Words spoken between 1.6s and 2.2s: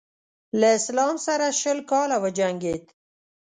شل کاله